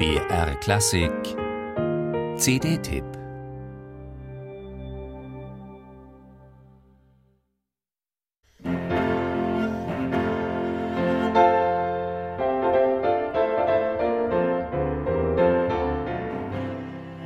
BR 0.00 0.54
Klassik 0.60 1.12
CD-Tipp 2.38 3.04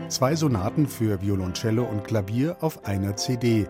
Zwei 0.09 0.35
Sonaten 0.35 0.89
für 0.89 1.23
Violoncello 1.23 1.85
und 1.85 2.03
Klavier 2.03 2.57
auf 2.61 2.85
einer 2.85 3.15
CD. 3.15 3.69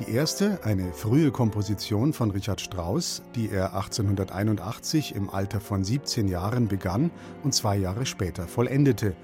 Die 0.00 0.12
erste, 0.12 0.60
eine 0.64 0.94
frühe 0.94 1.30
Komposition 1.30 2.14
von 2.14 2.30
Richard 2.30 2.62
Strauss, 2.62 3.20
die 3.34 3.50
er 3.50 3.74
1881 3.74 5.14
im 5.14 5.28
Alter 5.28 5.60
von 5.60 5.84
17 5.84 6.26
Jahren 6.26 6.68
begann 6.68 7.10
und 7.44 7.54
zwei 7.54 7.76
Jahre 7.76 8.06
später 8.06 8.48
vollendete. 8.48 9.14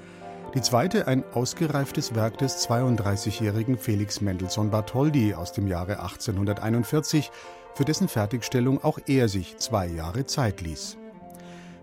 Die 0.55 0.61
zweite, 0.61 1.09
ein 1.09 1.25
ausgereiftes 1.33 2.15
Werk 2.15 2.37
des 2.37 2.69
32-jährigen 2.69 3.79
Felix 3.79 4.20
Mendelssohn 4.20 4.70
Bartholdy 4.70 5.33
aus 5.33 5.53
dem 5.53 5.67
Jahre 5.67 6.01
1841, 6.01 7.31
für 7.75 7.87
dessen 7.87 8.09
Fertigstellung 8.09 8.84
auch 8.84 8.98
er 9.06 9.29
sich 9.31 9.56
zwei 9.56 9.87
Jahre 9.87 10.27
Zeit 10.27 10.61
ließ. 10.61 10.98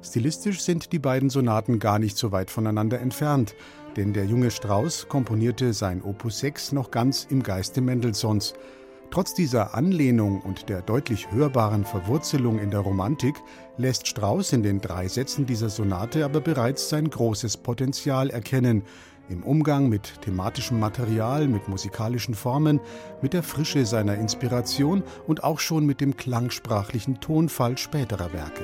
Stilistisch 0.03 0.61
sind 0.61 0.91
die 0.91 0.99
beiden 0.99 1.31
Sonaten 1.31 1.79
gar 1.79 1.97
nicht 1.97 2.17
so 2.17 2.31
weit 2.31 2.51
voneinander 2.51 2.99
entfernt, 2.99 3.55
denn 3.95 4.13
der 4.13 4.25
junge 4.25 4.51
Strauss 4.51 5.07
komponierte 5.07 5.73
sein 5.73 6.03
Opus 6.03 6.39
6 6.39 6.73
noch 6.73 6.91
ganz 6.91 7.25
im 7.29 7.41
Geiste 7.41 7.81
Mendelssohns. 7.81 8.53
Trotz 9.13 9.35
dieser 9.35 9.75
Anlehnung 9.75 10.41
und 10.41 10.69
der 10.69 10.81
deutlich 10.81 11.29
hörbaren 11.29 11.85
Verwurzelung 11.85 12.57
in 12.57 12.71
der 12.71 12.79
Romantik 12.79 13.35
lässt 13.77 14.07
Strauss 14.07 14.53
in 14.53 14.63
den 14.63 14.81
drei 14.81 15.07
Sätzen 15.07 15.45
dieser 15.45 15.69
Sonate 15.69 16.25
aber 16.25 16.41
bereits 16.41 16.89
sein 16.89 17.11
großes 17.11 17.57
Potenzial 17.57 18.31
erkennen, 18.31 18.81
im 19.29 19.43
Umgang 19.43 19.87
mit 19.87 20.19
thematischem 20.21 20.79
Material, 20.79 21.47
mit 21.47 21.67
musikalischen 21.67 22.33
Formen, 22.33 22.79
mit 23.21 23.33
der 23.33 23.43
Frische 23.43 23.85
seiner 23.85 24.15
Inspiration 24.15 25.03
und 25.27 25.43
auch 25.43 25.59
schon 25.59 25.85
mit 25.85 26.01
dem 26.01 26.17
klangsprachlichen 26.17 27.19
Tonfall 27.19 27.77
späterer 27.77 28.33
Werke. 28.33 28.63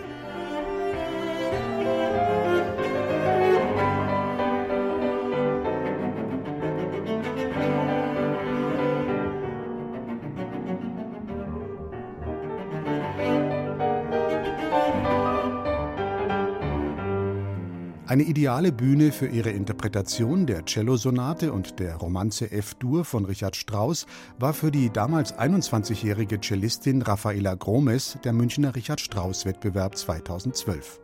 Eine 18.09 18.23
ideale 18.23 18.71
Bühne 18.71 19.11
für 19.11 19.27
ihre 19.27 19.51
Interpretation 19.51 20.47
der 20.47 20.65
Cellosonate 20.65 21.53
und 21.53 21.79
der 21.79 21.95
Romanze 21.97 22.51
F-Dur 22.51 23.05
von 23.05 23.23
Richard 23.23 23.55
Strauss 23.55 24.07
war 24.39 24.55
für 24.55 24.71
die 24.71 24.89
damals 24.89 25.37
21-jährige 25.37 26.41
Cellistin 26.41 27.03
Raffaela 27.03 27.53
Gromes 27.53 28.17
der 28.23 28.33
Münchner 28.33 28.75
Richard 28.75 28.99
Strauss 28.99 29.45
Wettbewerb 29.45 29.95
2012. 29.95 30.99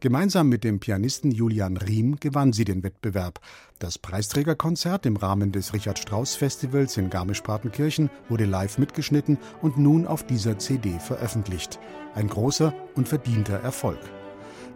Gemeinsam 0.00 0.50
mit 0.50 0.62
dem 0.62 0.78
Pianisten 0.78 1.30
Julian 1.30 1.78
Riem 1.78 2.16
gewann 2.20 2.52
sie 2.52 2.66
den 2.66 2.82
Wettbewerb. 2.82 3.40
Das 3.78 3.96
Preisträgerkonzert 3.96 5.06
im 5.06 5.16
Rahmen 5.16 5.52
des 5.52 5.72
Richard 5.72 5.98
Strauss 5.98 6.34
Festivals 6.34 6.98
in 6.98 7.08
Garmisch-Partenkirchen 7.08 8.10
wurde 8.28 8.44
live 8.44 8.76
mitgeschnitten 8.76 9.38
und 9.62 9.78
nun 9.78 10.06
auf 10.06 10.26
dieser 10.26 10.58
CD 10.58 10.98
veröffentlicht. 10.98 11.78
Ein 12.14 12.28
großer 12.28 12.74
und 12.94 13.08
verdienter 13.08 13.60
Erfolg. 13.60 14.00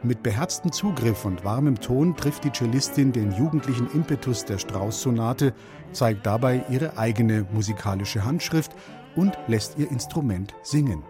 Mit 0.03 0.23
beherztem 0.23 0.73
Zugriff 0.73 1.27
und 1.27 1.45
warmem 1.45 1.79
Ton 1.79 2.17
trifft 2.17 2.45
die 2.45 2.53
Cellistin 2.53 3.13
den 3.13 3.33
jugendlichen 3.33 3.87
Impetus 3.93 4.47
der 4.47 4.57
Strauss-Sonate, 4.57 5.53
zeigt 5.93 6.25
dabei 6.25 6.65
ihre 6.71 6.97
eigene 6.97 7.47
musikalische 7.53 8.25
Handschrift 8.25 8.73
und 9.15 9.37
lässt 9.47 9.79
ihr 9.79 9.91
Instrument 9.91 10.55
singen. 10.63 11.03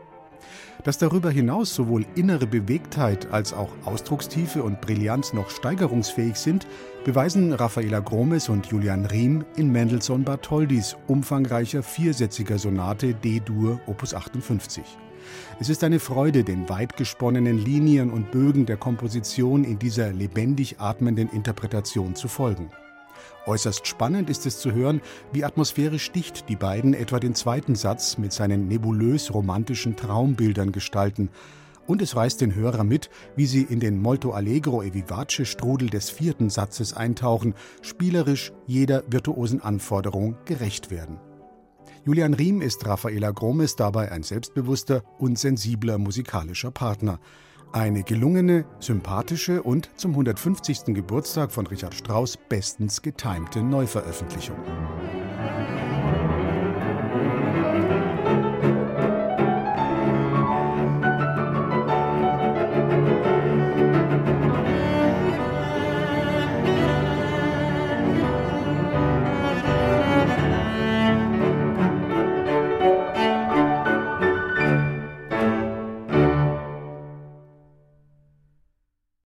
Dass 0.84 0.99
darüber 0.99 1.31
hinaus 1.31 1.75
sowohl 1.75 2.06
innere 2.15 2.47
Bewegtheit 2.47 3.31
als 3.33 3.53
auch 3.53 3.71
Ausdruckstiefe 3.84 4.62
und 4.62 4.81
Brillanz 4.81 5.33
noch 5.33 5.50
steigerungsfähig 5.50 6.37
sind, 6.37 6.66
beweisen 7.05 7.53
Raffaela 7.53 8.00
Gromes 8.00 8.49
und 8.49 8.66
Julian 8.66 9.06
Riem 9.06 9.44
in 9.56 9.71
Mendelssohn 9.72 10.25
Bartholdys 10.25 10.97
umfangreicher 11.06 11.83
viersätziger 11.83 12.59
Sonate 12.59 13.15
D-Dur 13.15 13.81
Opus 13.87 14.15
58. 14.15 14.84
Es 15.60 15.69
ist 15.69 15.84
eine 15.84 16.00
Freude, 16.00 16.44
den 16.44 16.69
weit 16.69 16.97
gesponnenen 16.97 17.59
Linien 17.59 18.10
und 18.10 18.31
Bögen 18.31 18.66
der 18.66 18.77
Komposition 18.77 19.65
in 19.65 19.78
dieser 19.78 20.12
lebendig 20.12 20.81
atmenden 20.81 21.28
Interpretation 21.31 22.15
zu 22.15 22.28
folgen. 22.28 22.71
Äußerst 23.47 23.86
spannend 23.86 24.31
ist 24.31 24.47
es 24.47 24.58
zu 24.58 24.72
hören, 24.72 25.00
wie 25.32 25.44
atmosphärisch 25.44 26.12
dicht 26.12 26.48
die 26.48 26.56
beiden 26.56 26.94
etwa 26.94 27.19
den 27.20 27.34
zweiten 27.34 27.75
Satz 27.75 28.19
mit 28.19 28.32
seinen 28.32 28.69
nebulös 28.69 29.32
romantischen 29.32 29.97
Traumbildern 29.97 30.72
gestalten. 30.72 31.30
Und 31.86 32.03
es 32.03 32.14
reißt 32.14 32.41
den 32.41 32.54
Hörer 32.54 32.84
mit, 32.84 33.10
wie 33.34 33.47
sie 33.47 33.62
in 33.62 33.80
den 33.80 34.00
Molto 34.00 34.30
Allegro 34.30 34.82
e 34.82 34.94
Vivace 34.94 35.48
Strudel 35.48 35.91
des 35.91 36.10
vierten 36.10 36.48
Satzes 36.48 36.92
eintauchen, 36.92 37.54
spielerisch 37.82 38.53
jeder 38.66 39.03
virtuosen 39.09 39.60
Anforderung 39.60 40.36
gerecht 40.44 40.91
werden. 40.91 41.19
Julian 42.04 42.32
Riem 42.32 42.62
ist 42.62 42.86
Raffaela 42.86 43.30
Gromes 43.30 43.76
dabei 43.76 44.10
ein 44.10 44.22
selbstbewusster 44.22 45.03
und 45.19 45.38
sensibler 45.38 45.98
musikalischer 45.98 46.70
Partner. 46.70 47.19
Eine 47.72 48.03
gelungene, 48.03 48.64
sympathische 48.81 49.62
und 49.62 49.91
zum 49.97 50.10
150. 50.10 50.86
Geburtstag 50.86 51.53
von 51.53 51.69
Richard 51.69 51.94
Strauss 51.94 52.36
bestens 52.36 53.00
getimte 53.00 53.62
Neuveröffentlichung. 53.62 54.56